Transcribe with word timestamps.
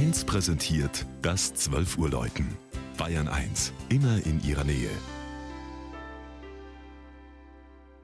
1 0.00 0.24
präsentiert 0.24 1.04
das 1.20 1.52
12 1.52 1.98
Uhr 1.98 2.08
Läuten. 2.08 2.56
Bayern 2.96 3.28
1, 3.28 3.74
immer 3.90 4.24
in 4.24 4.42
ihrer 4.42 4.64
Nähe. 4.64 4.88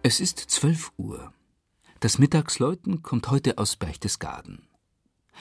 Es 0.02 0.20
ist 0.20 0.38
12 0.38 0.92
Uhr. 0.98 1.32
Das 2.00 2.18
Mittagsläuten 2.18 3.02
kommt 3.02 3.30
heute 3.30 3.56
aus 3.56 3.76
Berchtesgaden. 3.76 4.68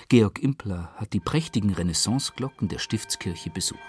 Georg 0.07 0.41
Impler 0.41 0.93
hat 0.95 1.11
die 1.11 1.19
prächtigen 1.19 1.73
Renaissanceglocken 1.73 2.69
der 2.69 2.79
Stiftskirche 2.79 3.49
besucht. 3.49 3.81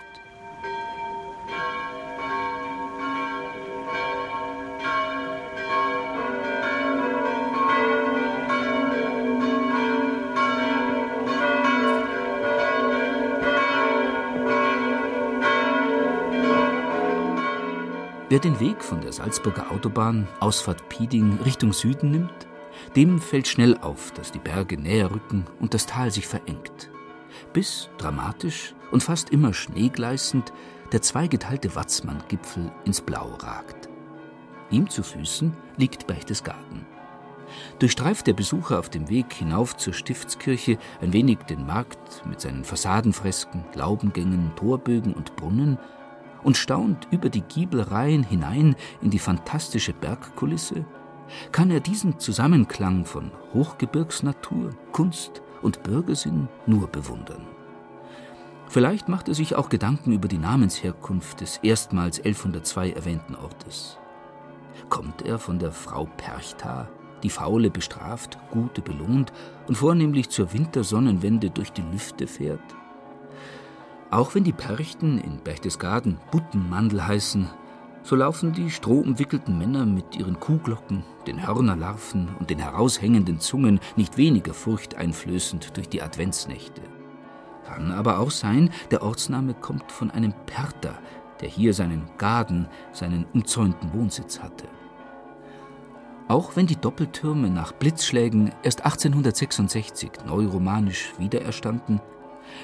Wer 18.28 18.40
den 18.40 18.58
Weg 18.58 18.82
von 18.82 19.00
der 19.00 19.12
Salzburger 19.12 19.70
Autobahn, 19.70 20.26
Ausfahrt 20.40 20.88
Pieding, 20.88 21.38
Richtung 21.44 21.72
Süden 21.72 22.10
nimmt, 22.10 22.48
dem 22.96 23.20
fällt 23.20 23.46
schnell 23.46 23.78
auf, 23.78 24.10
dass 24.10 24.32
die 24.32 24.40
Berge 24.40 24.76
näher 24.76 25.12
rücken 25.12 25.44
und 25.60 25.74
das 25.74 25.86
Tal 25.86 26.10
sich 26.10 26.26
verengt. 26.26 26.90
Bis, 27.52 27.88
dramatisch 27.98 28.74
und 28.90 29.04
fast 29.04 29.30
immer 29.30 29.54
schneegleißend, 29.54 30.52
der 30.90 31.02
zweigeteilte 31.02 31.76
Watzmann-Gipfel 31.76 32.72
ins 32.84 33.00
Blau 33.00 33.36
ragt. 33.38 33.88
Ihm 34.70 34.90
zu 34.90 35.04
Füßen 35.04 35.56
liegt 35.77 36.08
Berchtesgaden. 36.08 36.84
Durchstreift 37.78 38.27
der 38.27 38.32
Besucher 38.32 38.80
auf 38.80 38.88
dem 38.88 39.08
Weg 39.08 39.32
hinauf 39.34 39.77
zur 39.77 39.92
Stiftskirche 39.92 40.78
ein 41.00 41.12
wenig 41.12 41.38
den 41.48 41.64
Markt 41.64 42.27
mit 42.27 42.40
seinen 42.40 42.64
Fassadenfresken, 42.64 43.64
Laubengängen, 43.74 44.50
Torbögen 44.56 45.14
und 45.14 45.36
Brunnen 45.36 45.78
und 46.47 46.56
staunt 46.56 47.08
über 47.11 47.28
die 47.28 47.41
Giebelreihen 47.41 48.22
hinein 48.22 48.77
in 49.02 49.11
die 49.11 49.19
fantastische 49.19 49.92
Bergkulisse, 49.92 50.84
kann 51.50 51.72
er 51.72 51.80
diesen 51.80 52.20
Zusammenklang 52.20 53.05
von 53.05 53.33
Hochgebirgsnatur, 53.52 54.70
Kunst 54.92 55.42
und 55.61 55.83
Bürgersinn 55.83 56.47
nur 56.64 56.86
bewundern. 56.86 57.44
Vielleicht 58.69 59.08
macht 59.08 59.27
er 59.27 59.34
sich 59.34 59.56
auch 59.56 59.69
Gedanken 59.69 60.12
über 60.12 60.28
die 60.28 60.39
Namensherkunft 60.39 61.41
des 61.41 61.56
erstmals 61.64 62.20
1102 62.20 62.92
erwähnten 62.92 63.34
Ortes. 63.34 63.98
Kommt 64.89 65.22
er 65.22 65.41
von 65.41 65.58
der 65.58 65.72
Frau 65.72 66.08
Perchta, 66.17 66.89
die 67.24 67.30
Faule 67.30 67.70
bestraft, 67.70 68.39
Gute 68.52 68.83
belohnt 68.83 69.33
und 69.67 69.74
vornehmlich 69.74 70.28
zur 70.30 70.52
Wintersonnenwende 70.52 71.50
durch 71.50 71.72
die 71.72 71.83
Lüfte 71.83 72.28
fährt? 72.28 72.62
Auch 74.10 74.34
wenn 74.34 74.44
die 74.44 74.52
Perchten 74.52 75.18
in 75.18 75.38
Berchtesgaden 75.38 76.18
Buttenmandel 76.30 77.06
heißen, 77.06 77.48
so 78.02 78.14
laufen 78.14 78.52
die 78.52 78.70
strohumwickelten 78.70 79.58
Männer 79.58 79.84
mit 79.84 80.16
ihren 80.16 80.38
Kuhglocken, 80.38 81.02
den 81.26 81.44
Hörnerlarven 81.44 82.28
und 82.38 82.50
den 82.50 82.60
heraushängenden 82.60 83.40
Zungen 83.40 83.80
nicht 83.96 84.16
weniger 84.16 84.54
furchteinflößend 84.54 85.77
durch 85.77 85.88
die 85.88 86.02
Adventsnächte. 86.02 86.82
Kann 87.66 87.90
aber 87.90 88.20
auch 88.20 88.30
sein, 88.30 88.70
der 88.92 89.02
Ortsname 89.02 89.54
kommt 89.54 89.90
von 89.90 90.12
einem 90.12 90.34
Perter, 90.46 90.96
der 91.40 91.48
hier 91.48 91.74
seinen 91.74 92.08
Gaden, 92.16 92.68
seinen 92.92 93.27
umzäunten 93.34 93.92
Wohnsitz 93.92 94.40
hatte. 94.40 94.68
Auch 96.28 96.54
wenn 96.54 96.68
die 96.68 96.77
Doppeltürme 96.77 97.50
nach 97.50 97.72
Blitzschlägen 97.72 98.52
erst 98.62 98.84
1866 98.84 100.10
neuromanisch 100.27 101.12
wiedererstanden, 101.18 102.00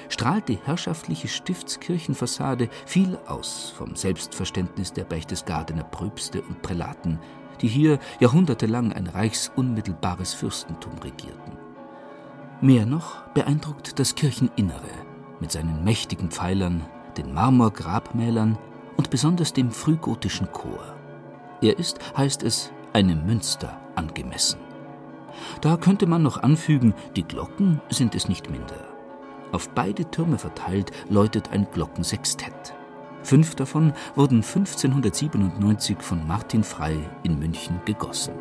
strahlt 0.09 0.49
die 0.49 0.59
herrschaftliche 0.63 1.27
Stiftskirchenfassade 1.27 2.69
viel 2.85 3.17
aus 3.27 3.73
vom 3.75 3.95
Selbstverständnis 3.95 4.93
der 4.93 5.03
Berchtesgadener 5.03 5.83
Pröpste 5.83 6.41
und 6.41 6.61
Prälaten, 6.61 7.19
die 7.61 7.67
hier 7.67 7.99
jahrhundertelang 8.19 8.93
ein 8.93 9.07
reichsunmittelbares 9.07 10.33
Fürstentum 10.33 10.97
regierten. 11.03 11.57
Mehr 12.61 12.85
noch 12.85 13.27
beeindruckt 13.33 13.99
das 13.99 14.15
Kircheninnere 14.15 14.89
mit 15.39 15.51
seinen 15.51 15.83
mächtigen 15.83 16.31
Pfeilern, 16.31 16.85
den 17.17 17.33
Marmorgrabmälern 17.33 18.57
und 18.95 19.09
besonders 19.09 19.53
dem 19.53 19.71
frühgotischen 19.71 20.51
Chor. 20.51 20.95
Er 21.61 21.77
ist, 21.77 21.99
heißt 22.17 22.43
es, 22.43 22.71
einem 22.93 23.25
Münster 23.25 23.79
angemessen. 23.95 24.59
Da 25.61 25.77
könnte 25.77 26.07
man 26.07 26.21
noch 26.21 26.41
anfügen, 26.41 26.93
die 27.15 27.23
Glocken 27.23 27.81
sind 27.89 28.15
es 28.15 28.29
nicht 28.29 28.49
minder. 28.49 28.92
Auf 29.53 29.69
beide 29.69 30.09
Türme 30.09 30.39
verteilt 30.39 30.91
läutet 31.09 31.51
ein 31.51 31.67
Glockensextett. 31.71 32.73
Fünf 33.21 33.53
davon 33.53 33.93
wurden 34.15 34.37
1597 34.37 36.01
von 36.01 36.25
Martin 36.27 36.63
Frey 36.63 36.97
in 37.21 37.37
München 37.37 37.79
gegossen. 37.85 38.33